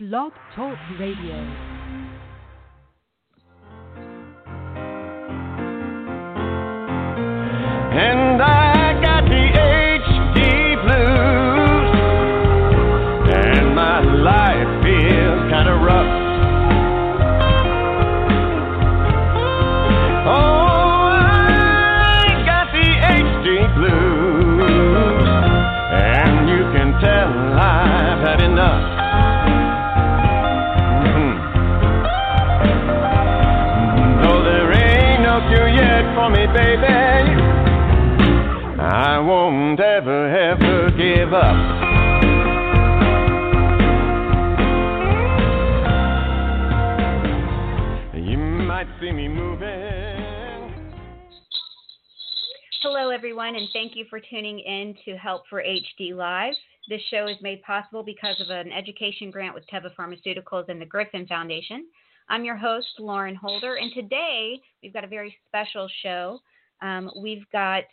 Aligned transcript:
Blog 0.00 0.32
Talk 0.56 0.78
Radio. 0.98 1.79
Give 41.30 41.38
up. 41.38 41.54
You 48.14 48.36
might 48.36 48.86
see 49.00 49.12
me 49.12 49.28
moving. 49.28 49.68
Hello, 52.82 53.10
everyone, 53.10 53.54
and 53.54 53.68
thank 53.72 53.94
you 53.94 54.06
for 54.10 54.18
tuning 54.18 54.58
in 54.58 54.96
to 55.04 55.16
Help 55.16 55.42
for 55.48 55.62
HD 55.62 56.14
Live. 56.14 56.54
This 56.88 57.02
show 57.10 57.28
is 57.28 57.36
made 57.42 57.62
possible 57.62 58.02
because 58.02 58.40
of 58.40 58.50
an 58.50 58.72
education 58.72 59.30
grant 59.30 59.54
with 59.54 59.64
Teva 59.72 59.94
Pharmaceuticals 59.98 60.68
and 60.68 60.80
the 60.80 60.86
Griffin 60.86 61.26
Foundation. 61.26 61.86
I'm 62.28 62.44
your 62.44 62.56
host, 62.56 62.88
Lauren 62.98 63.36
Holder, 63.36 63.76
and 63.76 63.92
today 63.94 64.60
we've 64.82 64.92
got 64.92 65.04
a 65.04 65.08
very 65.08 65.36
special 65.46 65.88
show. 66.02 66.40
Um, 66.82 67.10
we've 67.22 67.44
got 67.52 67.84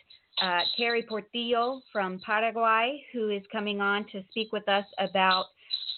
uh, 0.42 0.60
Kary 0.76 1.02
Portillo 1.02 1.80
from 1.92 2.20
Paraguay 2.24 3.02
who 3.12 3.30
is 3.30 3.42
coming 3.50 3.80
on 3.80 4.04
to 4.12 4.22
speak 4.30 4.52
with 4.52 4.68
us 4.68 4.84
about 4.98 5.46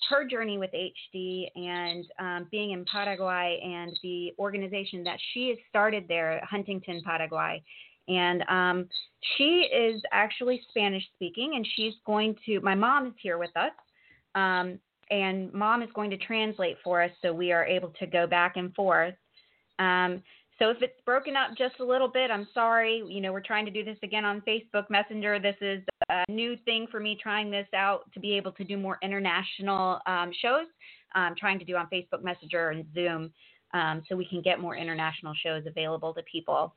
her 0.09 0.25
journey 0.25 0.59
with 0.59 0.71
HD 0.73 1.47
and 1.55 2.05
um, 2.19 2.47
being 2.51 2.73
in 2.73 2.85
Paraguay 2.85 3.61
and 3.63 3.97
the 4.03 4.33
organization 4.39 5.05
that 5.05 5.19
she 5.33 5.49
has 5.49 5.59
started 5.69 6.07
there, 6.09 6.41
Huntington, 6.49 7.03
Paraguay. 7.05 7.63
And 8.09 8.43
um, 8.49 8.89
she 9.37 9.69
is 9.73 10.03
actually 10.13 10.61
Spanish 10.71 11.05
speaking, 11.15 11.53
and 11.55 11.67
she's 11.77 11.95
going 12.05 12.35
to. 12.47 12.61
My 12.61 12.75
mom 12.75 13.07
is 13.07 13.13
here 13.23 13.39
with 13.39 13.57
us, 13.57 13.71
um, 14.35 14.81
and 15.11 15.53
mom 15.53 15.83
is 15.83 15.91
going 15.95 16.11
to 16.11 16.17
translate 16.17 16.77
for 16.83 17.03
us 17.03 17.11
so 17.23 17.33
we 17.33 17.53
are 17.53 17.65
able 17.65 17.93
to 18.01 18.07
go 18.07 18.27
back 18.27 18.57
and 18.57 18.75
forth. 18.75 19.15
Um, 19.79 20.23
so 20.61 20.69
if 20.69 20.83
it's 20.83 21.00
broken 21.06 21.36
up 21.36 21.56
just 21.56 21.80
a 21.80 21.84
little 21.84 22.08
bit, 22.08 22.30
I'm 22.30 22.47
sorry. 22.53 23.03
You 23.08 23.22
know, 23.22 23.33
we're 23.33 23.41
trying 23.41 23.64
to 23.64 23.70
do 23.70 23.83
this 23.83 23.97
again 24.03 24.27
on 24.27 24.42
Facebook 24.42 24.91
Messenger. 24.91 25.39
This 25.39 25.56
is 25.62 25.83
a 26.11 26.30
new 26.30 26.55
thing 26.66 26.86
for 26.91 27.00
me 27.00 27.19
trying 27.20 27.50
this 27.50 27.66
out 27.75 28.03
to 28.12 28.20
be 28.20 28.36
able 28.36 28.53
to 28.53 28.64
do 28.64 28.77
more 28.77 28.98
international 29.03 30.00
um, 30.06 30.31
shows. 30.42 30.66
I'm 31.14 31.34
trying 31.34 31.58
to 31.61 31.64
do 31.64 31.77
on 31.77 31.88
Facebook 31.92 32.22
Messenger 32.22 32.70
and 32.70 32.84
Zoom 32.94 33.33
um, 33.72 34.03
so 34.06 34.16
we 34.16 34.27
can 34.27 34.42
get 34.42 34.61
more 34.61 34.77
international 34.77 35.33
shows 35.42 35.64
available 35.66 36.12
to 36.12 36.22
people. 36.31 36.75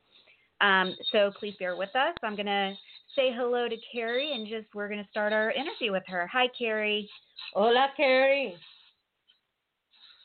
Um, 0.62 0.96
so 1.12 1.30
please 1.38 1.54
bear 1.58 1.76
with 1.76 1.94
us. 1.94 2.14
I'm 2.22 2.36
going 2.36 2.46
to 2.46 2.72
say 3.14 3.32
hello 3.36 3.68
to 3.68 3.76
Kary 3.92 4.32
and 4.32 4.48
just 4.48 4.66
we're 4.74 4.88
going 4.88 5.02
to 5.02 5.10
start 5.10 5.34
our 5.34 5.50
interview 5.50 5.92
with 5.92 6.04
her. 6.06 6.26
Hi, 6.32 6.46
Kary. 6.58 7.08
Hola, 7.52 7.88
Kary. 7.98 8.54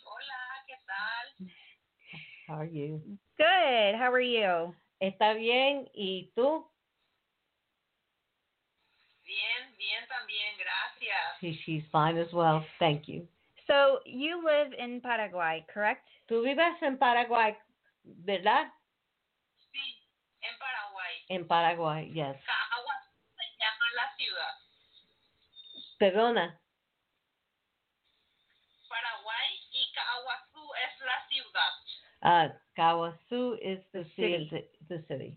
Hola, 0.06 0.40
¿qué 0.66 0.76
tal? 0.88 1.48
How 2.48 2.62
are 2.62 2.66
you? 2.66 3.02
Good. 3.40 3.96
How 3.96 4.12
are 4.12 4.20
you? 4.20 4.76
¿Está 5.00 5.34
bien? 5.34 5.88
¿Y 5.94 6.30
tú? 6.36 6.68
Bien, 9.24 9.78
bien 9.78 10.04
también, 10.10 10.58
gracias. 10.58 11.40
She, 11.40 11.54
she's 11.64 11.84
fine 11.90 12.18
as 12.18 12.34
well. 12.34 12.66
Thank 12.80 13.08
you. 13.08 13.26
So 13.66 14.00
you 14.06 14.44
live 14.44 14.74
in 14.78 15.00
Paraguay, 15.00 15.66
correct? 15.74 16.06
Tú 16.28 16.44
vives 16.44 16.82
en 16.82 16.98
Paraguay, 16.98 17.56
¿verdad? 18.04 18.74
Sí, 19.72 20.04
en 20.42 20.58
Paraguay. 20.60 21.14
En 21.30 21.48
Paraguay, 21.48 22.12
yes. 22.12 22.36
Caguas 22.44 23.06
se 23.38 23.46
llama 23.58 23.86
la 23.96 24.16
ciudad. 24.18 24.56
Perdona. 25.98 26.60
Paraguay 28.90 29.60
y 29.72 29.94
Caguazú 29.94 30.74
es 30.84 31.00
la 31.06 31.28
ciudad. 31.30 31.72
Uh, 32.22 32.52
Caguazú 32.80 33.56
is 33.62 33.80
the, 33.94 34.00
The 34.00 34.06
city. 34.16 34.48
city. 34.50 34.66
The 34.88 35.04
city. 35.08 35.36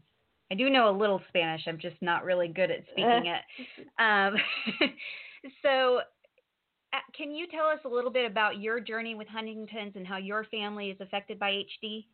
I 0.51 0.55
do 0.55 0.71
know 0.71 0.91
a 0.91 0.97
little 0.97 1.21
Spanish. 1.29 1.63
I'm 1.67 1.79
just 1.79 1.97
not 2.01 2.25
really 2.25 2.49
good 2.49 2.71
at 2.71 2.85
speaking 2.93 3.27
it. 3.27 3.43
Um, 3.99 4.37
so, 5.63 6.01
uh, 6.93 6.99
can 7.17 7.35
you 7.35 7.47
tell 7.49 7.67
us 7.67 7.81
a 7.85 7.89
little 7.89 8.11
bit 8.11 8.31
about 8.31 8.61
your 8.61 8.79
journey 8.79 9.15
with 9.15 9.29
Huntington's 9.29 9.97
and 9.97 10.07
how 10.07 10.19
your 10.19 10.45
family 10.45 10.91
is 10.91 11.01
affected 11.01 11.39
by 11.39 11.51
HD? 11.51 12.07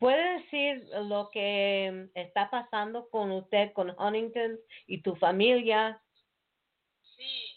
¿Puede 0.00 0.22
decir 0.38 0.86
lo 1.08 1.28
que 1.32 2.06
está 2.14 2.48
pasando 2.50 3.10
con 3.10 3.32
usted, 3.32 3.72
con 3.74 3.90
Huntington 3.98 4.58
y 4.86 5.00
tu 5.02 5.16
familia? 5.16 5.98
Sí. 7.16 7.56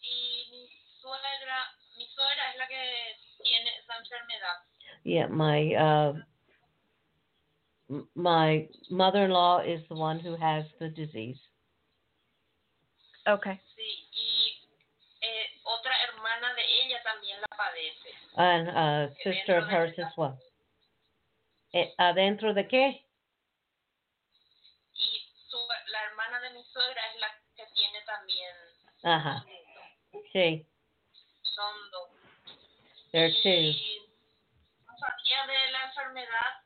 Y 0.00 0.48
mi 0.50 0.68
suegra, 1.02 1.58
mi 1.98 2.06
suegra 2.14 2.50
es 2.52 2.58
la 2.58 2.66
que 2.68 3.42
tiene 3.42 3.70
esa 3.82 3.98
enfermedad. 3.98 4.73
Yeah, 5.04 5.26
my 5.26 5.74
uh, 5.74 6.12
my 8.14 8.66
mother-in-law 8.90 9.60
is 9.60 9.80
the 9.88 9.94
one 9.94 10.18
who 10.18 10.34
has 10.36 10.64
the 10.80 10.88
disease. 10.88 11.36
Okay. 13.28 13.60
Sí, 13.76 14.08
y 14.12 14.68
eh, 15.20 15.60
otra 15.64 15.92
hermana 16.08 16.54
de 16.54 16.62
ella 16.62 17.02
también 17.04 17.40
la 17.40 17.56
padece. 17.56 18.10
And 18.36 18.68
a 18.68 19.14
sister 19.22 19.58
of 19.58 19.68
hers 19.68 19.98
as 19.98 20.12
well. 20.16 20.38
Eh, 21.74 21.92
¿Adentro 21.98 22.54
de 22.54 22.66
qué? 22.66 23.04
Y 24.94 25.20
su, 25.48 25.56
la 25.92 26.04
hermana 26.08 26.40
de 26.40 26.50
mi 26.54 26.64
suegra 26.64 27.00
es 27.12 27.20
la 27.20 27.28
que 27.56 27.64
tiene 27.74 28.00
también. 28.06 28.54
Ajá. 29.02 29.44
Sí, 30.32 30.66
Son 31.42 31.90
dos. 31.90 32.08
there 33.12 33.26
are 33.26 33.32
two. 33.42 33.72
Sabía 35.34 35.46
de 35.46 35.72
la 35.72 35.84
enfermedad 35.84 36.62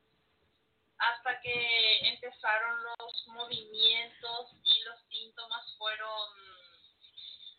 hasta 0.99 1.41
que 1.41 2.09
empezaron 2.09 2.83
los 2.83 3.29
movimientos 3.29 4.53
y 4.65 4.83
los 4.85 5.01
síntomas 5.09 5.75
fueron 5.79 6.29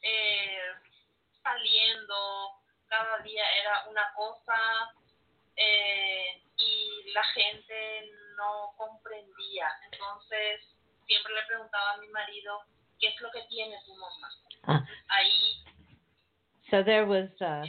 eh, 0.01 0.73
saliendo. 1.41 2.61
Cada 2.87 3.19
día 3.19 3.43
era 3.61 3.85
una 3.89 4.13
cosa 4.13 4.93
eh, 5.55 6.43
y 6.57 7.11
la 7.13 7.23
gente 7.23 8.11
no 8.37 8.73
comprendía. 8.77 9.67
Entonces 9.91 10.61
siempre 11.07 11.33
le 11.33 11.43
preguntaba 11.43 11.93
a 11.93 11.97
mi 11.97 12.07
marido, 12.09 12.63
¿qué 12.99 13.07
es 13.07 13.21
lo 13.21 13.31
que 13.31 13.41
tiene 13.43 13.79
tu 13.85 13.95
mamá? 13.95 14.29
Ah, 14.63 14.85
Ahí 15.09 15.63
so 16.69 16.83
there 16.83 17.05
was, 17.05 17.29
uh, 17.41 17.65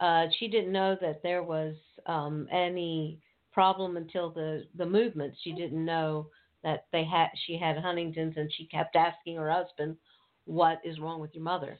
uh, 0.00 0.26
she 0.38 0.46
didn't 0.46 0.72
know 0.72 0.96
that 1.00 1.20
there 1.22 1.42
was 1.42 1.74
um, 2.10 2.48
any 2.50 3.20
problem 3.52 3.96
until 3.96 4.30
the 4.30 4.66
the 4.76 4.86
movement. 4.86 5.34
She 5.42 5.52
didn't 5.52 5.84
know 5.84 6.28
that 6.62 6.86
they 6.92 7.04
had 7.04 7.28
she 7.46 7.56
had 7.56 7.78
Huntington's, 7.78 8.36
and 8.36 8.50
she 8.52 8.66
kept 8.66 8.96
asking 8.96 9.36
her 9.36 9.50
husband, 9.50 9.96
"What 10.44 10.80
is 10.84 10.98
wrong 10.98 11.20
with 11.20 11.34
your 11.34 11.44
mother?" 11.44 11.78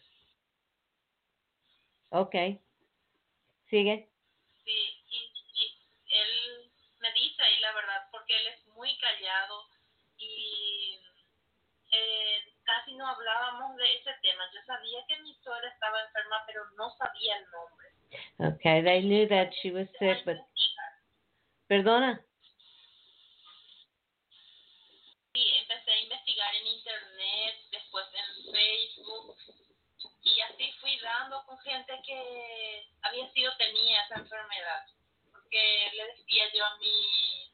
Okay. 2.13 2.61
Sigue. 3.71 4.09
Sí, 4.65 4.79
y, 5.11 5.33
y 5.55 5.65
él 6.11 6.73
me 6.99 7.13
dice 7.13 7.43
ahí 7.43 7.61
la 7.61 7.73
verdad, 7.73 8.09
porque 8.11 8.35
él 8.35 8.47
es 8.49 8.67
muy 8.75 8.97
callado 8.99 9.69
y 10.19 10.99
eh, 11.93 12.55
casi 12.65 12.95
no 12.95 13.07
hablábamos 13.07 13.77
de 13.77 13.95
ese 13.95 14.11
tema. 14.23 14.43
Yo 14.53 14.61
sabía 14.67 15.07
que 15.07 15.23
mi 15.23 15.35
suegra 15.37 15.69
estaba 15.69 16.03
enferma, 16.03 16.43
pero 16.47 16.69
no 16.77 16.91
sabía 16.99 17.37
el 17.37 17.45
nombre. 17.51 17.90
Okay. 18.41 18.83
They 18.83 19.03
knew 19.03 19.29
that 19.29 19.51
she 19.63 19.71
was 19.71 19.87
sick, 19.99 20.19
but 20.25 20.37
perdona. 21.69 22.21
Y 25.35 25.45
empecé 25.63 25.91
a 25.93 26.01
investigar 26.01 26.55
en 26.57 26.67
internet, 26.67 27.55
después 27.71 28.05
en 28.15 28.53
Facebook, 28.53 29.37
y 30.23 30.41
así 30.41 30.73
fui 30.81 30.99
dando 31.01 31.45
con 31.47 31.59
gente 31.61 31.93
que 32.05 32.89
había 33.03 33.31
sido, 33.33 33.53
tenía 33.57 34.03
esa 34.05 34.17
enfermedad. 34.17 34.87
Porque 35.33 35.91
le 35.95 36.07
decía 36.17 36.45
yo 36.53 36.65
a 36.65 36.77
mi 36.79 37.53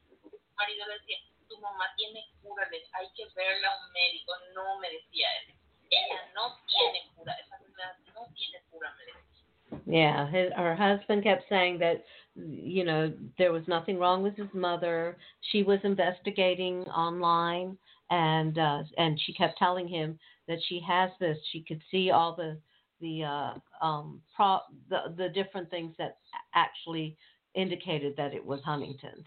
marido, 0.55 0.87
le 0.87 0.99
decía, 0.99 1.17
tu 1.47 1.59
mamá 1.59 1.93
tiene 1.95 2.27
cura, 2.41 2.67
hay 2.93 3.09
que 3.15 3.25
verla 3.35 3.71
a 3.71 3.85
un 3.85 3.91
médico. 3.93 4.33
No, 4.53 4.79
me 4.79 4.89
decía 4.89 5.27
él. 5.39 5.55
Ella 5.89 6.31
no 6.33 6.57
tiene 6.67 7.07
cura, 7.15 7.33
esa 7.33 7.55
enfermedad 7.55 7.97
no 8.13 8.27
tiene 8.33 8.61
cura, 8.69 8.93
me 8.95 9.05
decía. 9.05 9.36
Yeah, 9.85 10.29
his, 10.29 10.51
her 10.55 10.75
husband 10.75 11.23
kept 11.23 11.43
saying 11.49 11.79
that 11.79 12.03
you 12.35 12.83
know 12.83 13.11
there 13.37 13.51
was 13.51 13.63
nothing 13.67 13.97
wrong 13.97 14.23
with 14.23 14.35
his 14.35 14.47
mother. 14.53 15.17
She 15.51 15.63
was 15.63 15.79
investigating 15.83 16.81
online, 16.83 17.77
and 18.09 18.57
uh, 18.57 18.83
and 18.97 19.19
she 19.25 19.33
kept 19.33 19.57
telling 19.57 19.87
him 19.87 20.17
that 20.47 20.59
she 20.67 20.81
has 20.87 21.09
this. 21.19 21.37
She 21.51 21.63
could 21.67 21.81
see 21.91 22.11
all 22.11 22.35
the 22.35 22.57
the 23.01 23.23
uh, 23.23 23.85
um, 23.85 24.21
pro 24.35 24.59
the 24.89 25.13
the 25.17 25.29
different 25.29 25.69
things 25.69 25.93
that 25.97 26.17
actually 26.55 27.17
indicated 27.53 28.13
that 28.17 28.33
it 28.33 28.45
was 28.45 28.61
Huntington's. 28.63 29.25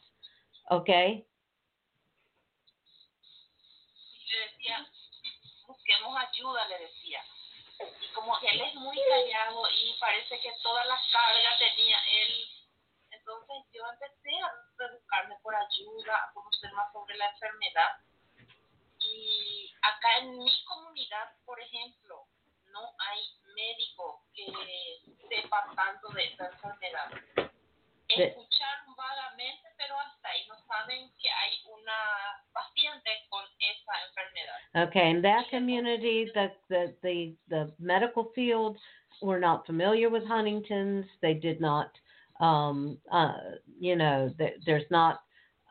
Okay. 0.70 1.24
Y 5.90 6.46
le 6.46 6.99
como 8.14 8.38
él 8.40 8.60
es 8.60 8.74
muy 8.74 8.96
callado 9.08 9.62
y 9.70 9.96
parece 9.98 10.40
que 10.40 10.52
toda 10.62 10.84
la 10.84 10.98
carga 11.12 11.58
tenía 11.58 11.98
él, 12.22 12.48
entonces 13.10 13.56
yo 13.72 13.82
empecé 13.90 14.30
a 14.40 14.88
buscarme 14.92 15.36
por 15.42 15.54
ayuda, 15.54 16.16
a 16.16 16.32
conocer 16.32 16.72
más 16.72 16.92
sobre 16.92 17.16
la 17.16 17.28
enfermedad. 17.30 17.96
Y 19.00 19.72
acá 19.82 20.18
en 20.18 20.38
mi 20.38 20.64
comunidad, 20.64 21.32
por 21.44 21.60
ejemplo, 21.60 22.26
no 22.66 22.94
hay 22.98 23.20
médico 23.54 24.24
que 24.34 24.46
sepa 25.28 25.66
tanto 25.74 26.08
de 26.10 26.24
esta 26.24 26.46
enfermedad. 26.46 27.10
De- 28.08 28.36
Okay, 34.76 35.10
in 35.10 35.20
that 35.22 35.44
community, 35.50 36.30
the, 36.32 36.46
the, 36.68 36.94
the, 37.02 37.34
the 37.48 37.72
medical 37.80 38.30
field 38.36 38.76
were 39.20 39.40
not 39.40 39.66
familiar 39.66 40.08
with 40.08 40.24
Huntington's. 40.24 41.06
They 41.20 41.34
did 41.34 41.60
not, 41.60 41.90
um, 42.40 42.96
uh, 43.10 43.32
you 43.80 43.96
know, 43.96 44.32
th- 44.38 44.60
there's 44.64 44.84
not 44.90 45.22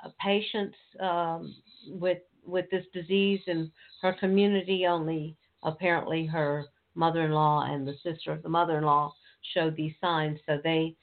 uh, 0.04 0.10
patients 0.20 0.76
um, 1.00 1.56
with 1.88 2.20
with 2.46 2.70
this 2.72 2.86
disease 2.94 3.40
in 3.48 3.72
her 4.02 4.14
community. 4.20 4.86
Only 4.86 5.36
apparently 5.64 6.26
her 6.26 6.66
mother-in-law 6.96 7.74
and 7.74 7.88
the 7.88 7.96
sister 8.04 8.34
of 8.34 8.44
the 8.44 8.50
mother-in-law 8.50 9.14
showed 9.54 9.78
these 9.78 9.94
signs. 10.02 10.40
So 10.46 10.60
they, 10.62 10.96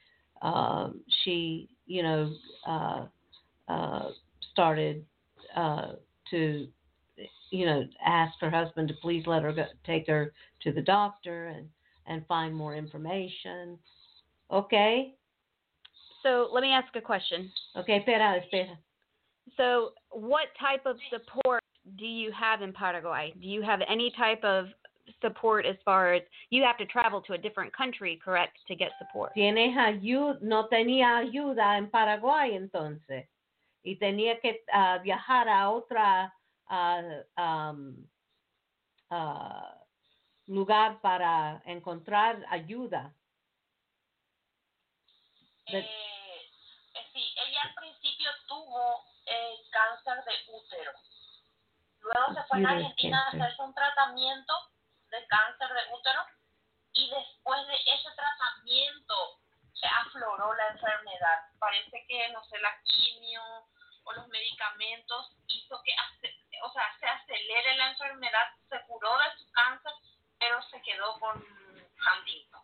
um, 0.43 1.00
she, 1.25 1.70
you 1.87 2.02
know, 2.02 2.32
uh, 2.66 3.06
uh, 3.69 4.10
started 4.52 5.04
uh, 5.54 5.93
to 6.31 6.69
you 7.50 7.66
know, 7.66 7.84
asked 8.04 8.37
her 8.40 8.50
husband 8.50 8.88
to 8.88 8.94
please 9.02 9.26
let 9.26 9.43
her 9.43 9.52
go, 9.52 9.64
take 9.84 10.06
her 10.08 10.32
to 10.62 10.72
the 10.72 10.82
doctor 10.82 11.46
and 11.48 11.69
and 12.08 12.25
find 12.26 12.54
more 12.54 12.76
information. 12.76 13.78
Okay, 14.50 15.16
So 16.22 16.48
let 16.52 16.62
me 16.62 16.70
ask 16.70 16.94
a 16.94 17.00
question. 17.00 17.50
okay, 17.76 18.00
espera, 18.00 18.40
espera. 18.40 18.76
So, 19.56 19.90
what 20.10 20.46
type 20.60 20.87
of 20.87 20.96
support 21.10 21.62
do 21.98 22.04
you 22.06 22.31
have 22.32 22.62
in 22.62 22.72
Paraguay? 22.72 23.32
Do 23.40 23.48
you 23.48 23.62
have 23.62 23.81
any 23.88 24.12
type 24.16 24.44
of 24.44 24.66
support 25.20 25.66
as 25.66 25.76
far 25.84 26.14
as 26.14 26.22
you 26.50 26.62
have 26.62 26.76
to 26.78 26.87
travel 26.87 27.20
to 27.22 27.32
a 27.34 27.38
different 27.38 27.72
country, 27.75 28.20
correct, 28.25 28.58
to 28.69 28.75
get 28.76 28.90
support? 28.98 29.32
Tienes 29.37 29.76
ayuda, 29.76 30.40
no 30.43 30.69
tenía 30.72 31.16
ayuda 31.19 31.76
en 31.78 31.88
Paraguay 31.90 32.54
entonces 32.54 33.26
y 33.84 33.96
tenía 33.96 34.40
que 34.40 34.62
ah, 34.72 34.98
viajar 35.02 35.48
a 35.48 35.70
otra 35.70 36.32
ah, 36.69 37.03
am, 37.37 38.09
ah, 39.11 39.87
lugar 40.47 41.01
para 41.01 41.63
encontrar 41.65 42.45
ayuda. 42.51 43.15
Eh, 45.67 45.79
eh, 45.79 47.07
sí, 47.13 47.35
ella 47.45 47.63
al 47.63 47.75
principio 47.75 48.31
tuvo 48.47 49.05
eh, 49.27 49.57
cáncer 49.71 50.25
de 50.25 50.53
útero. 50.53 50.93
Luego 52.01 52.35
se 52.35 52.43
fue 52.49 52.65
a 52.65 52.71
Argentina 52.71 53.21
a 53.21 53.29
hacerse 53.29 53.63
un 53.63 53.75
tratamiento 53.75 54.55
de 55.11 55.27
cáncer 55.27 55.69
de 55.69 55.95
útero 55.95 56.21
y 56.93 57.11
después 57.11 57.67
de 57.67 57.75
ese 57.75 58.11
tratamiento 58.15 59.41
se 59.75 59.87
afloró 59.87 60.55
la 60.55 60.69
enfermedad. 60.69 61.39
Parece 61.59 62.05
que, 62.07 62.29
no 62.33 62.45
sé, 62.45 62.59
la 62.61 62.81
quimio 62.85 63.43
o 64.05 64.13
los 64.13 64.29
medicamentos 64.29 65.33
hizo 65.49 65.83
que, 65.83 65.93
sea, 66.76 66.88
se 67.00 67.06
acelere 67.08 67.76
la 67.78 67.90
enfermedad, 67.90 68.46
se 68.69 68.76
curó 68.87 69.08
de 69.17 69.28
su 69.40 69.50
cáncer, 69.52 69.93
pero 70.38 70.61
se 70.70 70.81
quedó 70.82 71.19
con 71.19 71.40
Huntington. 71.40 72.62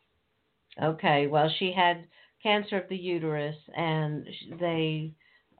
Okay, 0.95 1.27
well, 1.27 1.49
she 1.59 1.73
had 1.73 2.07
cancer 2.43 2.77
of 2.79 2.89
the 2.89 2.97
uterus, 2.97 3.57
and 3.77 4.27
they 4.59 5.13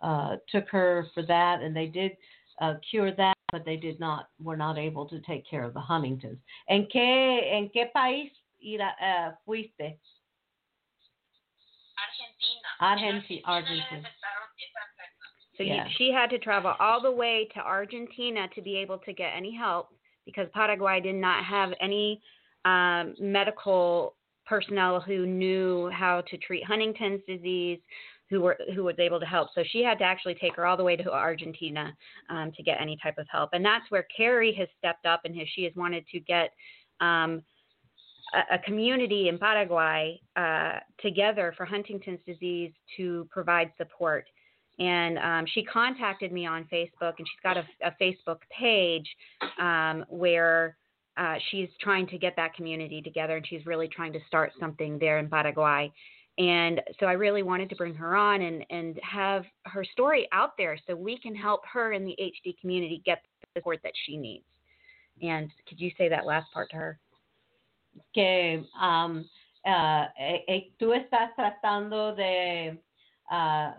uh, 0.03 0.37
took 0.49 0.69
her 0.71 1.07
for 1.15 1.23
that, 1.27 1.63
and 1.63 1.75
they 1.75 1.87
did 1.87 2.17
uh, 2.61 2.75
cure 2.91 3.13
that, 3.13 3.37
but 3.53 3.65
they 3.65 3.77
did 3.77 3.99
not 4.01 4.29
were 4.39 4.57
not 4.57 4.77
able 4.79 5.07
to 5.09 5.21
take 5.21 5.45
care 5.49 5.65
of 5.65 5.75
the 5.75 5.81
Huntingtons. 5.81 6.39
¿En 6.69 6.87
qué 6.93 7.53
en 7.53 7.69
qué 7.71 7.91
país 7.95 8.31
ira, 8.61 8.95
uh, 9.01 9.33
fuiste? 9.47 9.99
Argentina. 11.99 12.69
Argenti- 12.81 13.43
En 13.47 13.53
Argentina 13.55 13.83
Argentina. 13.85 14.09
Detectaron 15.63 15.71
esa 15.71 15.83
enfermedad. 15.83 15.87
So 15.87 15.87
Yeah. 15.87 15.87
you, 15.87 15.91
she 15.99 16.13
had 16.13 16.31
to 16.31 16.39
travel 16.39 16.75
all 16.79 17.01
the 17.01 17.11
way 17.11 17.49
to 17.55 17.61
Argentina 17.61 18.49
to 18.55 18.63
be 18.63 18.77
able 18.77 18.99
to 18.99 19.13
get 19.13 19.33
any 19.37 19.55
help 19.55 19.89
because 20.25 20.49
Paraguay 20.53 21.01
did 21.01 21.17
not 21.17 21.45
have 21.45 21.73
any 21.81 22.21
um, 22.65 23.15
medical 23.21 24.15
personnel 24.47 25.01
who 25.01 25.27
knew 25.27 25.91
how 25.91 26.23
to 26.23 26.37
treat 26.39 26.65
Huntington's 26.65 27.21
disease, 27.27 27.81
who 28.31 28.41
were 28.41 28.57
who 28.75 28.85
was 28.85 28.99
able 28.99 29.21
to 29.21 29.27
help. 29.27 29.49
So 29.55 29.63
she 29.65 29.83
had 29.83 29.99
to 29.99 30.05
actually 30.05 30.35
take 30.35 30.57
her 30.57 30.67
all 30.67 30.77
the 30.77 30.85
way 30.85 30.97
to 30.97 31.13
Argentina 31.13 31.95
um, 32.31 32.53
to 32.57 32.63
get 32.63 32.81
any 32.81 32.97
type 33.03 33.19
of 33.19 33.27
help, 33.31 33.51
and 33.53 33.65
that's 33.65 33.91
where 33.91 34.07
Kary 34.17 34.53
has 34.55 34.69
stepped 34.79 35.07
up 35.07 35.23
and 35.25 35.37
has, 35.37 35.49
she 35.55 35.65
has 35.65 35.73
wanted 35.77 36.07
to 36.09 36.21
get. 36.21 36.51
Um, 37.01 37.43
a, 38.35 38.55
a 38.55 38.59
community 38.61 39.29
in 39.29 39.39
Paraguay 39.39 40.21
uh, 40.37 40.79
together 41.01 41.53
for 41.57 41.67
Huntington's 41.67 42.21
disease 42.27 42.73
to 42.97 43.29
provide 43.31 43.73
support 43.77 44.27
and 44.79 45.19
um, 45.19 45.45
she 45.47 45.63
contacted 45.65 46.33
me 46.33 46.47
on 46.47 46.65
Facebook, 46.73 47.15
and 47.19 47.27
she's 47.27 47.43
got 47.43 47.57
a, 47.57 47.65
a 47.83 47.95
Facebook 48.01 48.39
page 48.57 49.07
um, 49.59 50.05
where 50.09 50.77
uh, 51.17 51.35
she's 51.51 51.69
trying 51.81 52.07
to 52.09 52.19
get 52.19 52.35
that 52.37 52.55
community 52.55 53.03
together, 53.03 53.37
and 53.37 53.47
she's 53.47 53.67
really 53.67 53.89
trying 53.89 54.13
to 54.13 54.21
start 54.27 54.53
something 54.59 54.99
there 54.99 55.19
in 55.19 55.29
Paraguay. 55.29 55.93
And 56.39 56.81
so 56.99 57.07
I 57.07 57.13
really 57.13 57.43
wanted 57.43 57.69
to 57.71 57.77
bring 57.77 57.95
her 57.95 58.17
on 58.17 58.41
and, 58.41 58.65
and 58.71 58.99
have 59.03 59.45
her 59.67 59.85
story 59.85 60.27
out 60.33 60.57
there 60.57 60.79
so 60.87 60.97
we 60.97 61.19
can 61.19 61.35
help 61.35 61.61
her 61.71 61.93
in 61.93 62.05
the 62.05 62.17
HD 62.19 62.59
community 62.59 63.03
get 63.05 63.23
the 63.43 63.61
support 63.61 63.81
that 63.83 63.93
she 64.07 64.17
needs. 64.17 64.45
And 65.21 65.51
could 65.69 65.79
you 65.79 65.91
say 65.99 66.09
that 66.09 66.25
last 66.25 66.51
part 66.53 66.71
to 66.71 66.77
her? 66.77 66.99
Que 68.15 68.65
um, 68.81 69.29
uh, 69.67 70.07
eh, 70.19 70.39
eh, 70.49 70.61
tú 70.81 70.95
estás 70.95 71.35
tratando 71.37 72.17
de 72.17 72.79
ah, 73.31 73.75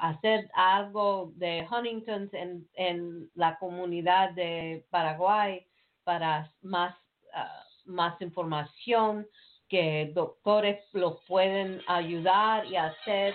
hacer 0.00 0.50
algo 0.54 1.32
de 1.36 1.66
Huntington's 1.70 2.32
en, 2.34 2.68
en 2.74 3.30
la 3.34 3.58
comunidad 3.58 4.30
de 4.32 4.86
Paraguay 4.90 5.66
para 6.04 6.52
más, 6.62 6.94
ah, 7.34 7.64
más 7.84 8.20
información, 8.20 9.26
que 9.68 10.10
doctores 10.14 10.82
los 10.92 11.22
pueden 11.26 11.82
ayudar 11.86 12.66
y 12.66 12.76
hacer 12.76 13.34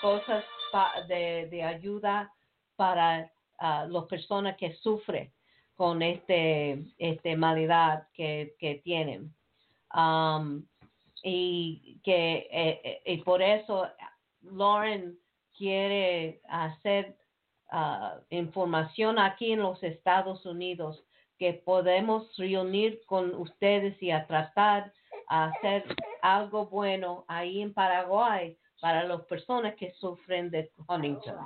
cosas 0.00 0.44
de, 1.06 1.48
de 1.50 1.62
ayuda 1.62 2.32
para 2.76 3.30
ah, 3.58 3.86
las 3.88 4.04
personas 4.04 4.56
que 4.56 4.74
sufren 4.74 5.32
con 5.76 6.02
este, 6.02 6.84
este 6.98 7.36
malidad 7.36 8.08
que, 8.12 8.56
que 8.58 8.76
tienen. 8.84 9.32
Um, 9.94 10.66
y 11.22 12.00
que 12.04 12.48
eh, 12.50 12.80
eh, 12.84 13.02
y 13.04 13.18
por 13.18 13.42
eso 13.42 13.88
Lauren 14.42 15.18
quiere 15.58 16.40
hacer 16.48 17.16
ah, 17.70 18.20
información 18.30 19.18
aquí 19.18 19.52
en 19.52 19.60
los 19.60 19.82
Estados 19.82 20.46
Unidos 20.46 21.04
que 21.38 21.52
podemos 21.52 22.34
reunir 22.36 23.00
con 23.06 23.34
ustedes 23.34 24.00
y 24.02 24.10
a 24.10 24.26
tratar 24.26 24.92
a 25.28 25.46
hacer 25.46 25.84
algo 26.22 26.66
bueno 26.66 27.24
ahí 27.28 27.60
en 27.60 27.74
Paraguay 27.74 28.56
para 28.80 29.04
las 29.04 29.22
personas 29.22 29.74
que 29.74 29.92
sufren 29.94 30.50
de 30.50 30.70
Huntington. 30.88 31.36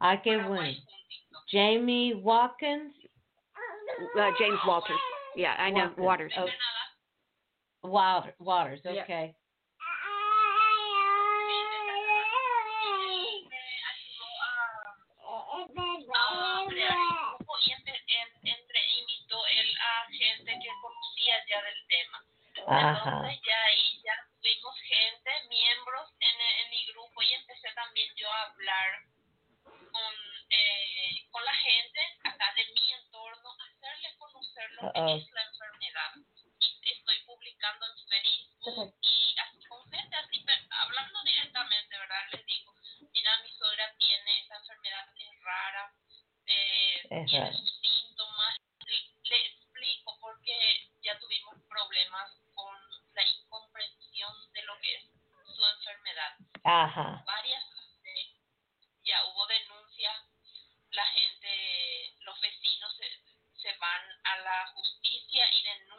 I 0.00 0.16
get 0.16 0.48
win. 0.48 0.74
Jamie 1.50 2.14
Watkins. 2.14 2.92
Uh, 4.18 4.30
James 4.38 4.58
Walters. 4.66 4.96
Yeah, 5.36 5.54
I 5.58 5.70
know 5.70 5.90
Waters. 5.96 6.32
Waters. 6.36 6.52
Oh. 7.84 8.24
Waters. 8.40 8.80
Okay. 8.86 8.96
Yeah. 9.06 9.34
Ajá. 22.66 23.22
Justicia 64.72 65.44
y 65.52 65.62
denuncian 65.62 65.93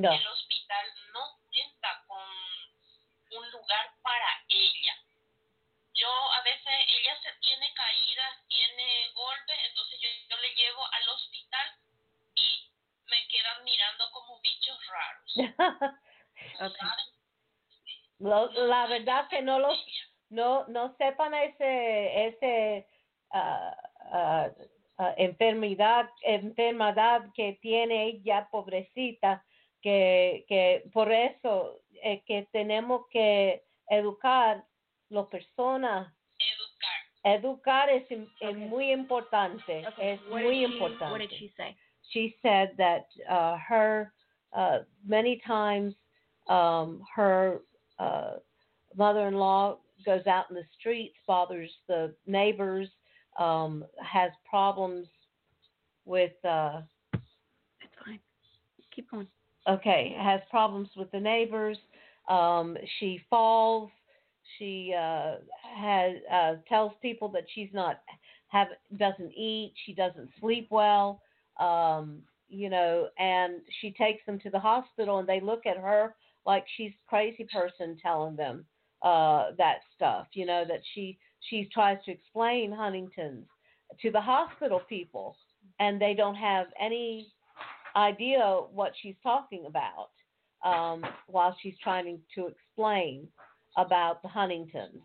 No. 0.00 0.12
El 0.12 0.26
hospital 0.28 0.86
no 1.12 1.20
cuenta 1.50 2.04
con 2.06 3.38
un 3.38 3.50
lugar 3.50 3.92
para 4.02 4.44
ella. 4.48 4.94
Yo 5.94 6.08
a 6.08 6.42
veces 6.42 6.74
ella 6.86 7.16
se 7.22 7.32
tiene 7.40 7.66
caídas, 7.74 8.46
tiene 8.46 9.10
golpes, 9.14 9.56
entonces 9.68 9.98
yo, 10.00 10.08
yo 10.30 10.36
le 10.40 10.54
llevo 10.54 10.86
al 10.92 11.08
hospital 11.08 11.68
y 12.36 12.70
me 13.10 13.26
quedan 13.28 13.64
mirando 13.64 14.10
como 14.12 14.40
bichos 14.40 14.78
raros. 14.86 15.34
Ok. 16.60 16.76
¿saben? 16.76 17.04
Lo- 18.20 18.50
la 18.68 18.86
verdad 18.86 19.28
que 19.28 19.42
no 19.42 19.58
los 19.58 19.76
no 20.30 20.66
no 20.68 20.94
sepan 20.96 21.34
ese 21.34 22.26
ese 22.28 22.88
ah, 23.32 23.76
ah, 24.12 24.48
ah, 24.98 25.14
enfermedad 25.16 26.08
enfermedad 26.22 27.24
que 27.34 27.58
tiene 27.60 28.06
ella 28.06 28.48
pobrecita 28.50 29.44
que 29.82 30.44
que 30.48 30.88
por 30.92 31.10
eso 31.12 31.80
eh, 32.02 32.22
que 32.26 32.46
tenemos 32.52 33.06
que 33.10 33.62
educar 33.90 34.64
las 35.10 35.26
personas 35.28 36.12
Educar. 37.24 37.34
educar 37.40 37.88
es, 37.90 38.08
im- 38.10 38.30
es 38.40 38.56
muy 38.56 38.90
importante 38.92 39.84
Okay. 39.86 40.10
es 40.14 40.20
What 40.28 40.42
muy 40.42 40.58
she, 40.58 40.64
importante 40.64 41.12
What 41.12 41.20
did 41.20 41.30
she 41.38 41.52
say? 41.56 41.76
she 42.12 42.36
said 42.42 42.76
that 42.76 43.06
uh, 43.28 43.56
her 43.68 44.12
uh, 44.52 44.80
many 45.04 45.40
times 45.46 45.94
um, 46.48 47.02
her 47.14 47.60
uh, 47.98 48.36
mother-in-law 48.96 49.78
goes 50.06 50.26
out 50.26 50.46
in 50.48 50.54
the 50.56 50.64
streets, 50.78 51.16
bothers 51.26 51.70
the 51.88 52.14
neighbors, 52.26 52.88
um, 53.38 53.84
has 54.02 54.30
problems 54.48 55.06
with 56.06 56.32
uh, 56.44 56.80
It's 57.82 57.94
fine. 58.04 58.20
Keep 58.94 59.10
going. 59.10 59.26
Okay, 59.68 60.14
has 60.18 60.40
problems 60.50 60.88
with 60.96 61.10
the 61.10 61.20
neighbors. 61.20 61.78
Um, 62.28 62.76
she 62.98 63.20
falls. 63.30 63.90
She 64.58 64.94
uh, 64.98 65.36
has 65.76 66.16
uh, 66.32 66.54
tells 66.68 66.92
people 67.02 67.28
that 67.30 67.44
she's 67.54 67.68
not 67.72 68.00
have 68.48 68.68
doesn't 68.96 69.32
eat. 69.32 69.74
She 69.84 69.92
doesn't 69.92 70.30
sleep 70.40 70.68
well. 70.70 71.20
Um, 71.60 72.22
you 72.48 72.70
know, 72.70 73.08
and 73.18 73.60
she 73.80 73.90
takes 73.90 74.24
them 74.24 74.38
to 74.40 74.50
the 74.50 74.58
hospital, 74.58 75.18
and 75.18 75.28
they 75.28 75.40
look 75.40 75.66
at 75.66 75.76
her 75.76 76.14
like 76.46 76.64
she's 76.76 76.92
crazy 77.06 77.46
person 77.52 77.98
telling 78.00 78.36
them 78.36 78.64
uh, 79.02 79.48
that 79.58 79.80
stuff. 79.94 80.28
You 80.32 80.46
know 80.46 80.64
that 80.66 80.80
she 80.94 81.18
she 81.50 81.68
tries 81.72 81.98
to 82.06 82.12
explain 82.12 82.72
Huntington's 82.72 83.46
to 84.00 84.10
the 84.10 84.20
hospital 84.20 84.80
people, 84.88 85.36
and 85.78 86.00
they 86.00 86.14
don't 86.14 86.34
have 86.34 86.66
any 86.80 87.28
idea 87.96 88.60
what 88.72 88.92
she's 89.00 89.16
talking 89.22 89.64
about 89.66 90.10
um, 90.64 91.04
while 91.26 91.56
she's 91.62 91.74
trying 91.82 92.18
to 92.34 92.48
explain 92.48 93.28
about 93.76 94.22
the 94.22 94.28
Huntingtons. 94.28 95.02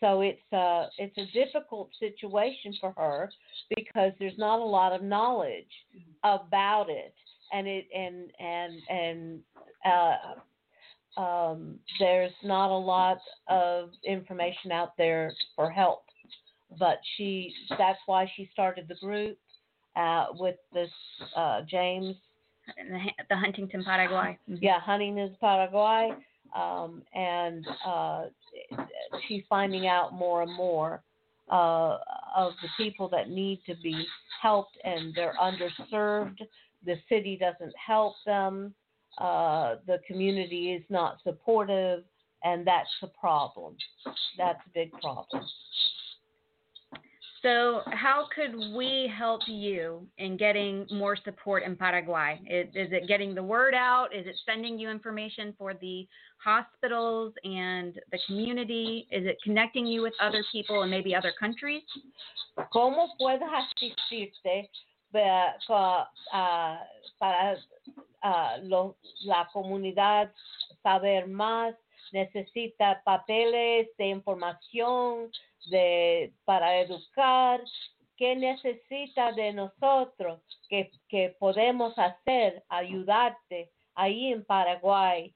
So 0.00 0.22
it's 0.22 0.40
a 0.52 0.86
it's 0.98 1.16
a 1.18 1.26
difficult 1.32 1.90
situation 1.98 2.74
for 2.80 2.92
her 2.96 3.30
because 3.76 4.12
there's 4.18 4.38
not 4.38 4.58
a 4.58 4.64
lot 4.64 4.92
of 4.92 5.02
knowledge 5.02 5.70
about 6.24 6.86
it, 6.88 7.14
and 7.52 7.66
it 7.66 7.86
and 7.94 8.30
and 8.40 8.80
and 8.88 9.40
uh, 9.84 11.20
um, 11.20 11.78
there's 11.98 12.32
not 12.42 12.70
a 12.70 12.78
lot 12.78 13.18
of 13.48 13.90
information 14.04 14.72
out 14.72 14.96
there 14.96 15.34
for 15.54 15.70
help. 15.70 16.04
But 16.78 16.98
she 17.16 17.52
that's 17.76 17.98
why 18.06 18.30
she 18.36 18.48
started 18.54 18.86
the 18.88 18.94
group 18.94 19.36
uh, 20.00 20.26
with 20.38 20.56
this 20.72 20.90
uh, 21.36 21.60
James 21.68 22.16
The, 22.76 22.98
the 23.30 23.36
Huntington 23.36 23.82
Paraguay. 23.84 24.38
yeah, 24.46 24.80
Huntington's 24.80 25.36
Paraguay, 25.40 26.10
um, 26.54 27.02
and 27.14 27.66
uh, 27.86 28.24
she's 29.26 29.42
finding 29.48 29.86
out 29.86 30.12
more 30.14 30.42
and 30.42 30.54
more 30.54 31.02
uh, 31.50 31.98
of 32.36 32.52
the 32.62 32.68
people 32.76 33.08
that 33.08 33.28
need 33.28 33.60
to 33.66 33.74
be 33.82 34.06
helped, 34.40 34.76
and 34.84 35.14
they're 35.14 35.34
underserved. 35.40 36.38
The 36.86 36.96
city 37.08 37.38
doesn't 37.38 37.74
help 37.76 38.14
them. 38.24 38.74
Uh, 39.18 39.76
the 39.86 39.98
community 40.06 40.72
is 40.72 40.84
not 40.88 41.18
supportive, 41.24 42.04
and 42.44 42.66
that's 42.66 42.88
a 43.02 43.08
problem. 43.08 43.76
That's 44.38 44.60
a 44.64 44.70
big 44.72 44.92
problem. 45.00 45.44
So, 47.42 47.80
how 47.86 48.26
could 48.34 48.54
we 48.76 49.10
help 49.16 49.40
you 49.46 50.06
in 50.18 50.36
getting 50.36 50.86
more 50.90 51.16
support 51.24 51.62
in 51.62 51.74
Paraguay? 51.74 52.38
Is, 52.46 52.68
is 52.74 52.92
it 52.92 53.08
getting 53.08 53.34
the 53.34 53.42
word 53.42 53.72
out? 53.74 54.14
Is 54.14 54.26
it 54.26 54.36
sending 54.44 54.78
you 54.78 54.90
information 54.90 55.54
for 55.56 55.72
the 55.72 56.06
hospitals 56.36 57.32
and 57.44 57.98
the 58.12 58.18
community? 58.26 59.06
Is 59.10 59.24
it 59.24 59.38
connecting 59.42 59.86
you 59.86 60.02
with 60.02 60.12
other 60.20 60.44
people 60.52 60.82
and 60.82 60.90
maybe 60.90 61.14
other 61.14 61.32
countries? 61.38 61.82
¿Cómo 62.74 63.08
puedes 63.18 63.40
asistirte 63.42 64.68
ah, 66.32 66.78
para 67.18 67.56
ah, 68.22 68.56
lo- 68.62 68.96
la 69.24 69.46
comunidad 69.50 70.30
saber 70.82 71.26
más? 71.26 71.74
Necesita 72.12 73.02
papeles 73.04 73.88
de 73.96 74.06
información 74.06 75.30
de, 75.70 76.32
para 76.44 76.80
educar. 76.80 77.62
¿Qué 78.16 78.36
necesita 78.36 79.32
de 79.32 79.52
nosotros 79.52 80.42
que, 80.68 80.90
que 81.08 81.36
podemos 81.38 81.98
hacer, 81.98 82.64
ayudarte 82.68 83.70
ahí 83.94 84.32
en 84.32 84.44
Paraguay? 84.44 85.34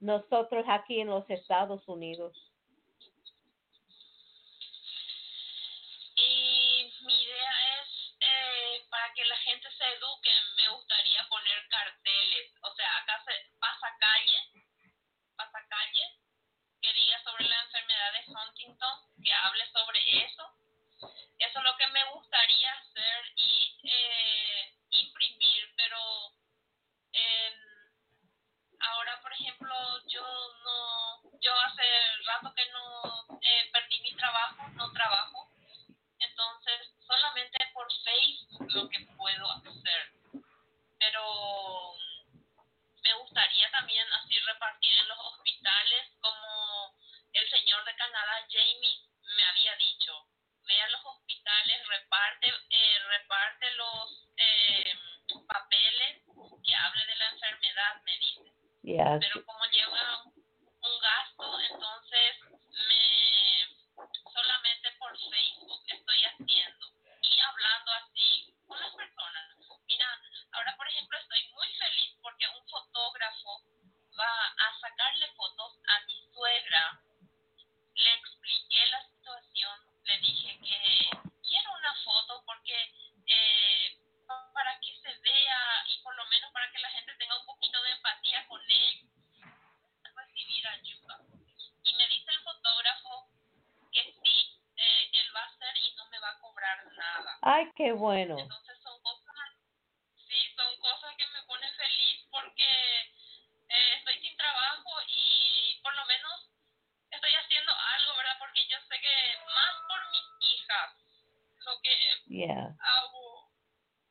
Nosotros 0.00 0.64
aquí 0.68 1.00
en 1.00 1.08
los 1.08 1.28
Estados 1.30 1.86
Unidos. 1.88 2.47
Yes. 58.88 59.20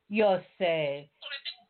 Yo 0.08 0.40
sé. 0.56 1.10
porque 1.20 1.38
tengo 1.44 1.68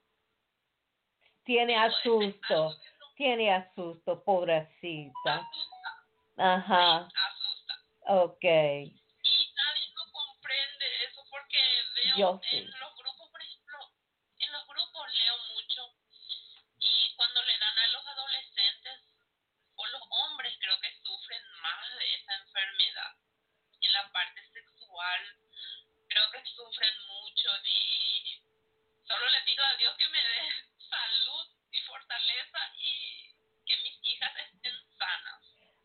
Tiene 1.45 1.75
tengo 1.75 1.87
ese- 1.87 1.97
asusto. 1.99 2.55
algo 2.55 2.81
que 2.81 2.91
no 2.99 3.15
Tiene 3.17 3.53
asusto, 3.55 4.25
pobrecita. 4.25 5.35
asusta, 5.37 5.97
Ajá. 6.37 6.97
asusta. 6.99 7.75
Ok. 8.07 8.45
Y 8.45 9.53
nadie 9.57 9.93
no 9.95 10.13
comprende 10.13 10.87
eso 11.09 11.21
porque 11.31 11.59
veo 12.17 12.17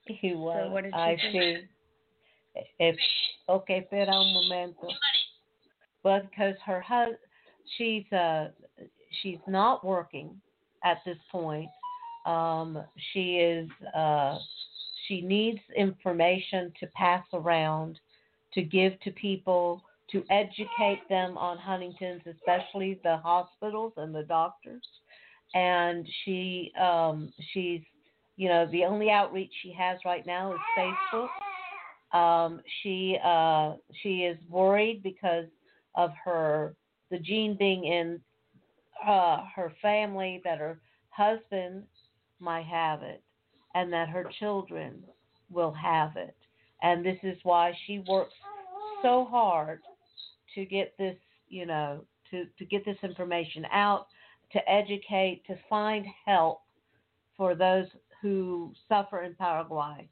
sanas. 0.07 0.23
Igual. 0.23 0.71
what 0.71 0.83
did 0.83 0.93
she 0.93 0.99
I 0.99 1.15
say? 1.17 1.31
see. 1.31 1.67
Eh, 2.79 2.93
ok, 3.47 3.69
espera 3.69 4.13
un 4.13 4.33
momento. 4.33 4.87
Well, 6.03 6.21
because 6.29 6.55
her 6.65 6.81
husband, 6.81 7.17
she's 7.77 8.11
uh, 8.11 8.49
she's 9.21 9.39
not 9.47 9.85
working 9.85 10.39
at 10.83 10.97
this 11.05 11.17
point. 11.31 11.69
Um, 12.25 12.83
she 13.13 13.37
is 13.37 13.69
uh, 13.95 14.37
she 15.07 15.21
needs 15.21 15.59
information 15.75 16.71
to 16.79 16.87
pass 16.87 17.25
around, 17.33 17.99
to 18.53 18.61
give 18.61 18.99
to 19.01 19.11
people, 19.11 19.81
to 20.11 20.23
educate 20.29 21.01
them 21.09 21.37
on 21.37 21.57
Huntington's, 21.57 22.21
especially 22.27 22.99
the 23.03 23.17
hospitals 23.17 23.93
and 23.97 24.13
the 24.13 24.23
doctors. 24.23 24.83
And 25.55 26.07
she 26.23 26.71
um, 26.79 27.31
she's 27.53 27.81
you 28.35 28.49
know 28.49 28.67
the 28.71 28.83
only 28.83 29.09
outreach 29.09 29.51
she 29.61 29.73
has 29.73 29.99
right 30.05 30.25
now 30.25 30.53
is 30.53 30.59
Facebook. 30.77 31.29
Um, 32.17 32.61
she 32.81 33.17
uh, 33.23 33.73
she 34.01 34.19
is 34.19 34.37
worried 34.49 35.01
because 35.03 35.45
of 35.95 36.11
her 36.23 36.75
the 37.11 37.19
gene 37.19 37.55
being 37.57 37.85
in 37.85 38.19
uh, 39.07 39.43
her 39.55 39.73
family 39.81 40.41
that 40.43 40.59
her 40.59 40.79
husband 41.09 41.83
might 42.39 42.65
have 42.65 43.03
it 43.03 43.21
and 43.75 43.91
that 43.93 44.09
her 44.09 44.25
children 44.39 45.03
will 45.51 45.71
have 45.71 46.15
it 46.15 46.35
and 46.83 47.03
this 47.03 47.17
is 47.23 47.37
why 47.43 47.71
she 47.85 48.03
works 48.07 48.33
so 49.01 49.25
hard 49.29 49.79
to 50.53 50.65
get 50.65 50.93
this 50.99 51.15
you 51.49 51.65
know 51.65 52.03
to 52.29 52.45
to 52.57 52.65
get 52.65 52.85
this 52.85 52.97
information 53.01 53.65
out 53.71 54.07
to 54.51 54.59
educate 54.69 55.41
to 55.47 55.55
find 55.69 56.05
help 56.25 56.61
for 57.35 57.55
those 57.55 57.87
who 58.23 58.71
suffer 58.87 59.23
in 59.23 59.35
Paraguay 59.35 60.07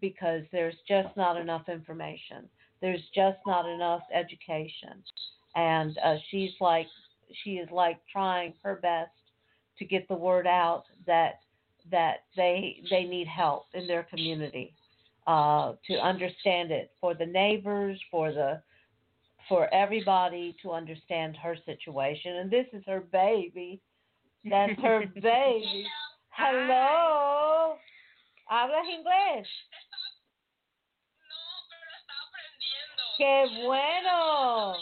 because 0.00 0.42
there's 0.52 0.76
just 0.86 1.14
not 1.16 1.36
enough 1.36 1.68
information. 1.68 2.48
There's 2.80 3.02
just 3.14 3.38
not 3.46 3.68
enough 3.68 4.02
education. 4.14 5.02
And 5.56 5.98
uh, 6.02 6.14
she's 6.30 6.52
like 6.60 6.86
she 7.42 7.54
is 7.54 7.68
like 7.70 7.98
trying 8.10 8.54
her 8.62 8.76
best 8.76 9.10
to 9.78 9.84
get 9.84 10.06
the 10.08 10.14
word 10.14 10.46
out 10.46 10.84
that 11.06 11.40
that 11.90 12.18
they 12.36 12.80
they 12.90 13.04
need 13.04 13.26
help 13.26 13.66
in 13.74 13.88
their 13.88 14.04
community 14.04 14.72
uh, 15.26 15.72
to 15.86 15.94
understand 15.94 16.70
it 16.70 16.92
for 17.00 17.12
the 17.14 17.26
neighbors 17.26 18.00
for 18.10 18.32
the 18.32 18.62
for 19.48 19.72
everybody 19.74 20.54
to 20.62 20.70
understand 20.70 21.36
her 21.42 21.56
situation. 21.64 22.36
And 22.36 22.50
this 22.50 22.66
is 22.72 22.84
her 22.86 23.00
baby. 23.00 23.80
That's 24.44 24.80
her 24.80 25.04
baby 25.20 25.86
hello 26.38 27.76
hablas 28.50 28.86
inglés 28.88 29.46
no, 31.28 31.36
pero 31.68 31.90
está 31.98 32.14
aprendiendo. 32.24 33.02
qué 33.18 33.34
bueno 33.66 34.76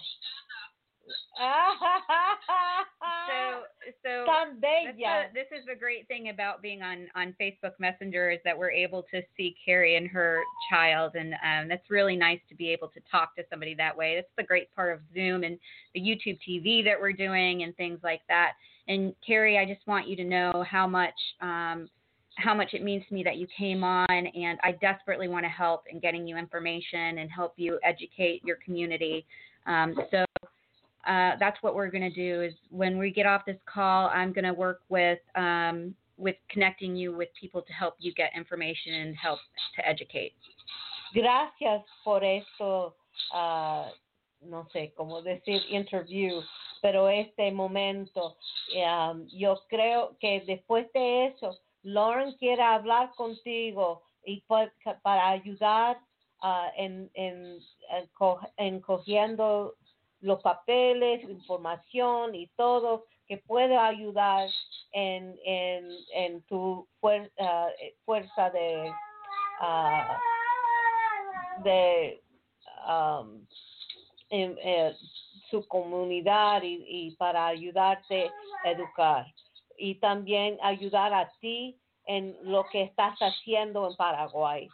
So, 3.26 3.62
so 4.02 4.24
tan 4.26 4.58
That's 4.60 4.96
bella 4.96 5.26
the- 5.28 5.34
this 5.34 5.46
is 5.58 5.64
the 5.66 5.74
great 5.74 6.06
thing 6.08 6.28
about 6.30 6.62
being 6.62 6.82
on 6.82 7.08
on 7.14 7.34
Facebook 7.40 7.72
Messenger 7.78 8.30
is 8.30 8.40
that 8.44 8.56
we're 8.56 8.70
able 8.70 9.02
to 9.12 9.22
see 9.36 9.54
Kary 9.64 9.96
and 9.96 10.08
her 10.08 10.40
child, 10.70 11.14
and 11.14 11.34
um, 11.44 11.68
that's 11.68 11.88
really 11.90 12.16
nice 12.16 12.40
to 12.48 12.54
be 12.54 12.70
able 12.70 12.88
to 12.88 13.00
talk 13.10 13.34
to 13.36 13.44
somebody 13.50 13.74
that 13.74 13.96
way. 13.96 14.14
That's 14.16 14.32
the 14.36 14.42
great 14.44 14.74
part 14.74 14.92
of 14.94 15.00
Zoom 15.14 15.44
and 15.44 15.58
the 15.94 16.00
YouTube 16.00 16.38
TV 16.48 16.82
that 16.84 17.00
we're 17.00 17.12
doing 17.12 17.62
and 17.64 17.76
things 17.76 18.00
like 18.02 18.22
that. 18.28 18.52
And 18.88 19.14
Kary, 19.26 19.58
I 19.58 19.64
just 19.64 19.86
want 19.86 20.08
you 20.08 20.16
to 20.16 20.24
know 20.24 20.64
how 20.68 20.86
much 20.86 21.14
um, 21.40 21.88
how 22.36 22.54
much 22.54 22.74
it 22.74 22.82
means 22.82 23.02
to 23.08 23.14
me 23.14 23.22
that 23.24 23.38
you 23.38 23.46
came 23.56 23.82
on, 23.82 24.08
and 24.10 24.58
I 24.62 24.72
desperately 24.72 25.26
want 25.26 25.44
to 25.44 25.48
help 25.48 25.84
in 25.90 26.00
getting 26.00 26.26
you 26.26 26.36
information 26.36 27.18
and 27.18 27.30
help 27.30 27.54
you 27.56 27.78
educate 27.82 28.44
your 28.44 28.58
community. 28.62 29.24
Um, 29.66 29.94
so 30.10 30.24
uh, 31.06 31.32
that's 31.38 31.56
what 31.62 31.74
we're 31.74 31.90
going 31.90 32.02
to 32.02 32.10
do 32.10 32.42
is 32.42 32.52
when 32.70 32.98
we 32.98 33.10
get 33.10 33.26
off 33.26 33.42
this 33.46 33.56
call 33.72 34.08
i'm 34.08 34.32
going 34.32 34.44
to 34.44 34.52
work 34.52 34.80
with 34.88 35.20
um, 35.36 35.94
with 36.16 36.36
connecting 36.50 36.96
you 36.96 37.16
with 37.16 37.28
people 37.40 37.62
to 37.62 37.72
help 37.72 37.94
you 37.98 38.12
get 38.14 38.30
information 38.36 38.94
and 38.94 39.16
help 39.16 39.38
to 39.76 39.86
educate 39.88 40.32
gracias 41.14 41.82
por 42.04 42.22
esto, 42.24 42.94
ah, 43.32 43.86
no 44.48 44.68
sé 44.70 44.92
cómo 44.96 45.22
decir 45.22 45.62
interview, 45.68 46.40
pero 46.82 47.08
este 47.08 47.50
momento, 47.52 48.36
um, 48.74 49.26
yo 49.28 49.60
creo 49.68 50.16
que 50.18 50.40
después 50.42 50.92
de 50.92 51.26
eso, 51.26 51.58
Lauren 51.82 52.32
quiere 52.34 52.62
hablar 52.62 53.10
contigo 53.14 54.02
y 54.24 54.40
pa- 54.42 54.72
para 55.02 55.28
ayudar 55.30 55.98
ah, 56.40 56.70
en, 56.76 57.10
en, 57.14 57.58
en 57.90 58.10
en 58.56 58.80
cogiendo 58.80 59.74
los 60.20 60.40
papeles, 60.42 61.22
información 61.24 62.34
y 62.34 62.46
todo 62.56 63.04
que 63.28 63.38
puede 63.38 63.76
ayudar 63.76 64.48
en, 64.92 65.38
en, 65.44 66.42
tu 66.42 66.86
fuer- 67.00 67.30
eh, 67.36 67.94
fuerza 68.04 68.50
de 68.50 68.92
ah, 69.60 70.18
de 71.62 72.22
um, 72.88 73.46
en, 74.30 74.58
eh, 74.62 74.94
su 75.50 75.66
comunidad 75.68 76.62
y, 76.62 76.84
y 76.86 77.16
para 77.16 77.46
ayudarte 77.46 78.30
a 78.64 78.70
educar 78.70 79.26
y 79.78 79.96
también 79.96 80.58
ayudar 80.62 81.12
a 81.12 81.30
ti 81.40 81.78
en 82.06 82.36
lo 82.42 82.64
que 82.70 82.82
estás 82.82 83.16
haciendo 83.20 83.88
en 83.88 83.96
Paraguay 83.96 84.68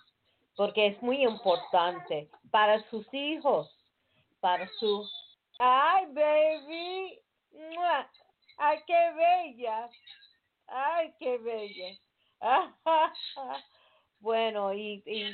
porque 0.57 0.88
es 0.88 1.03
muy 1.03 1.23
importante 1.23 2.29
para 2.51 2.83
sus 2.91 3.07
hijos, 3.12 3.71
para 4.41 4.69
su... 4.79 5.09
¡Ay, 5.59 6.07
baby! 6.12 7.19
¡Mua! 7.53 8.11
¡Ay, 8.59 8.79
qué 8.87 9.12
bella! 9.12 9.88
¡Ay, 10.67 11.15
qué 11.19 11.38
bella! 11.38 11.99
Bueno, 14.21 14.73
y, 14.73 15.03
y 15.05 15.33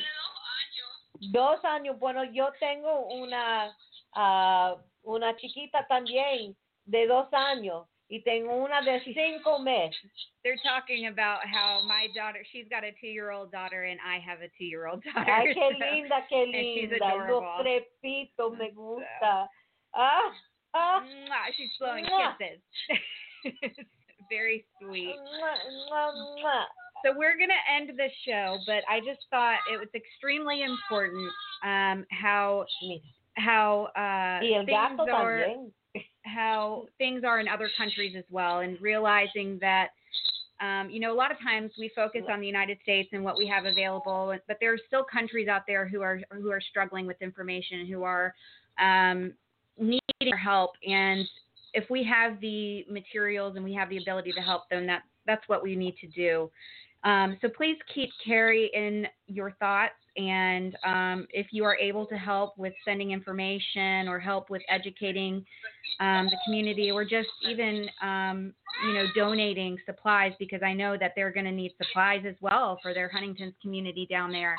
dos 1.31 1.63
años. 1.63 1.99
Bueno, 1.99 2.25
yo 2.25 2.51
tengo 2.59 3.01
una 3.09 3.77
ah, 4.15 4.77
una 5.05 5.35
chiquita 5.37 5.87
también 5.89 6.55
de 6.87 7.07
dos 7.07 7.29
años 7.33 7.87
y 8.09 8.23
tengo 8.23 8.55
una 8.65 8.81
de 8.83 9.01
cinco 9.05 9.59
meses. 9.59 10.11
They're 10.43 10.59
talking 10.65 11.09
about 11.09 11.41
how 11.45 11.83
my 11.87 12.09
daughter, 12.15 12.41
she's 12.53 12.67
got 12.71 12.83
a 12.85 12.93
two-year-old 13.01 13.53
daughter, 13.53 13.85
and 13.85 14.01
I 14.01 14.19
have 14.19 14.41
a 14.41 14.49
two-year-old 14.57 15.03
daughter. 15.05 15.31
Ay, 15.31 15.53
qué 15.55 15.55
so- 15.55 15.79
linda, 15.79 16.25
qué 16.31 16.47
she's 16.53 16.91
linda. 16.91 17.05
Los 17.31 17.63
trepitos 17.63 18.59
me 18.59 18.71
gusta. 18.75 19.49
Ah, 19.95 20.33
ah. 20.75 21.01
Mwah, 21.03 21.53
she's 21.57 21.71
blowing 21.79 22.07
Mwah. 22.07 22.35
kisses. 22.39 23.85
Very 24.31 24.65
sweet. 24.81 25.15
Mua. 25.17 26.67
So 27.05 27.13
we're 27.17 27.37
going 27.37 27.51
to 27.51 27.65
end 27.73 27.97
the 27.97 28.09
show, 28.27 28.59
but 28.67 28.83
I 28.91 28.99
just 29.01 29.21
thought 29.31 29.59
it 29.73 29.79
was 29.79 29.89
extremely 29.95 30.63
important 30.63 31.31
um, 31.65 32.05
how 32.11 32.65
how 33.39 33.89
uh, 33.97 34.41
things 34.67 35.09
are 35.13 35.47
how 36.25 36.87
things 36.99 37.25
are 37.25 37.41
in 37.41 37.49
other 37.49 37.71
countries 37.77 38.15
as 38.17 38.25
well, 38.31 38.61
and 38.61 38.81
realizing 38.81 39.59
that. 39.61 39.89
Um, 40.61 40.91
you 40.91 40.99
know, 40.99 41.13
a 41.13 41.15
lot 41.15 41.31
of 41.31 41.39
times 41.39 41.71
we 41.79 41.89
focus 41.95 42.23
on 42.29 42.41
the 42.41 42.47
United 42.49 42.79
States 42.83 43.11
and 43.13 43.23
what 43.23 43.39
we 43.39 43.47
have 43.47 43.65
available, 43.65 44.37
but 44.49 44.57
there 44.61 44.73
are 44.75 44.79
still 44.89 45.05
countries 45.05 45.47
out 45.47 45.63
there 45.69 45.87
who 45.87 46.03
are 46.03 46.21
who 46.33 46.51
are 46.51 46.61
struggling 46.61 47.07
with 47.07 47.23
information, 47.23 47.87
who 47.87 48.03
are 48.03 48.35
um, 48.81 49.33
needing 49.79 50.01
our 50.33 50.37
help. 50.37 50.73
And 50.85 51.25
if 51.75 51.89
we 51.89 52.03
have 52.05 52.41
the 52.41 52.85
materials 52.91 53.55
and 53.55 53.65
we 53.65 53.73
have 53.75 53.89
the 53.89 53.99
ability 53.99 54.33
to 54.33 54.41
help 54.41 54.69
them, 54.69 54.85
that 54.87 55.03
that's 55.27 55.47
what 55.49 55.63
we 55.63 55.77
need 55.77 55.97
to 55.99 56.09
do. 56.09 56.51
Um, 57.05 57.39
so 57.41 57.49
please 57.49 57.77
keep 57.95 58.11
Kary 58.25 58.71
in 58.75 59.07
your 59.27 59.53
thoughts, 59.61 59.95
and 60.17 60.77
um, 60.85 61.27
if 61.31 61.47
you 61.53 61.65
are 61.65 61.77
able 61.77 62.07
to 62.07 62.17
help 62.17 62.59
with 62.59 62.73
sending 62.85 63.13
information 63.13 64.09
or 64.09 64.19
help 64.19 64.51
with 64.51 64.63
educating 64.69 65.45
um, 66.01 66.27
the 66.27 66.37
community, 66.45 66.91
or 66.91 67.05
just 67.05 67.29
even 67.49 67.89
um, 68.03 68.53
you 68.85 68.95
know 68.95 69.05
donating 69.15 69.79
supplies, 69.87 70.33
because 70.41 70.61
I 70.65 70.73
know 70.73 70.97
that 70.99 71.13
they're 71.15 71.33
going 71.33 71.47
to 71.47 71.53
need 71.53 71.73
supplies 71.81 72.25
as 72.27 72.35
well 72.41 72.79
for 72.83 72.93
their 72.93 73.09
Huntington's 73.09 73.55
community 73.63 74.07
down 74.11 74.33
there. 74.33 74.57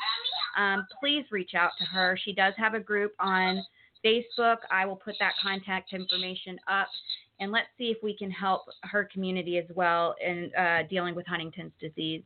Um, 0.58 0.86
please 0.98 1.24
reach 1.30 1.52
out 1.54 1.72
to 1.78 1.84
her. 1.84 2.18
She 2.24 2.32
does 2.32 2.54
have 2.56 2.72
a 2.72 2.80
group 2.80 3.12
on 3.20 3.62
Facebook. 4.04 4.56
I 4.70 4.86
will 4.86 4.96
put 4.96 5.14
that 5.20 5.32
contact 5.42 5.92
information 5.92 6.58
up. 6.68 6.88
And 7.40 7.50
let's 7.50 7.68
see 7.78 7.86
if 7.86 7.98
we 8.02 8.16
can 8.16 8.30
help 8.30 8.62
her 8.82 9.08
community 9.10 9.58
as 9.58 9.64
well 9.74 10.14
in 10.24 10.50
uh, 10.54 10.82
dealing 10.88 11.14
with 11.14 11.26
Huntington's 11.26 11.72
disease. 11.80 12.22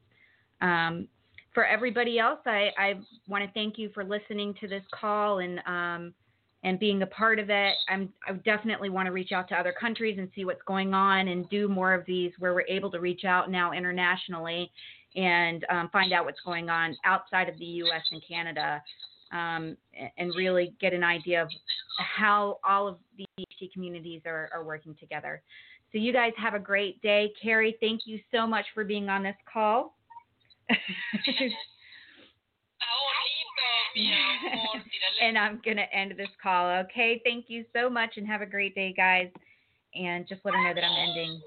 Um, 0.61 1.09
for 1.55 1.65
everybody 1.65 2.19
else, 2.19 2.41
I, 2.47 2.71
I 2.77 2.95
want 3.29 3.45
to 3.45 3.51
thank 3.53 3.79
you 3.79 3.91
for 3.95 4.05
listening 4.05 4.55
to 4.61 4.69
this 4.69 4.83
call 4.93 5.39
and 5.39 5.61
um, 5.67 6.15
and 6.65 6.81
being 6.81 7.03
a 7.03 7.07
part 7.07 7.39
of 7.39 7.51
it. 7.51 7.75
I'm, 7.89 8.11
I 8.27 8.33
definitely 8.33 8.89
want 8.89 9.07
to 9.07 9.13
reach 9.13 9.33
out 9.33 9.49
to 9.51 9.55
other 9.55 9.75
countries 9.79 10.17
and 10.19 10.31
see 10.35 10.47
what's 10.47 10.63
going 10.67 10.95
on 10.95 11.29
and 11.29 11.49
do 11.51 11.69
more 11.69 11.93
of 11.93 12.07
these 12.07 12.33
where 12.39 12.55
we're 12.55 12.63
able 12.63 12.91
to 12.93 13.01
reach 13.01 13.25
out 13.25 13.51
now 13.51 13.73
internationally 13.73 14.73
and 15.15 15.65
um, 15.71 15.91
find 15.93 16.13
out 16.15 16.25
what's 16.25 16.41
going 16.41 16.71
on 16.71 16.97
outside 17.05 17.51
of 17.51 17.59
the 17.59 17.65
U.S. 17.67 18.03
and 18.11 18.23
Canada 18.27 18.83
um, 19.33 19.77
and 20.17 20.35
really 20.37 20.75
get 20.81 20.95
an 20.95 21.05
idea 21.05 21.43
of 21.43 21.49
how 21.99 22.59
all 22.67 22.89
of 22.89 22.97
the 23.19 23.44
EHT 23.61 23.73
communities 23.73 24.23
are, 24.27 24.51
are 24.53 24.65
working 24.65 24.95
together. 24.99 25.43
So 25.93 25.99
you 25.99 26.13
guys 26.13 26.33
have 26.37 26.55
a 26.55 26.59
great 26.59 27.01
day. 27.03 27.33
Kary, 27.41 27.77
thank 27.81 28.03
you 28.05 28.19
so 28.33 28.47
much 28.47 28.67
for 28.75 28.85
being 28.85 29.09
on 29.09 29.23
this 29.23 29.37
call. 29.53 29.97
Oh, 32.87 33.15
Está 33.95 34.05
bonito, 34.05 34.51
mi 34.51 34.59
amor. 34.61 34.83
Tírale 34.85 35.23
and 35.29 35.39
I'm 35.39 35.61
going 35.65 35.77
to 35.77 35.95
end 35.95 36.15
this 36.17 36.29
call. 36.43 36.69
Okay. 36.85 37.21
Thank 37.25 37.47
you 37.49 37.65
so 37.75 37.89
much 37.89 38.17
and 38.17 38.27
have 38.27 38.43
a 38.43 38.47
great 38.47 38.75
day, 38.75 38.93
guys. 38.93 39.31
And 39.95 40.27
just 40.29 40.45
let 40.45 40.55
her 40.55 40.63
know 40.63 40.75
that 40.75 40.85
I'm 40.85 41.09
ending. 41.09 41.41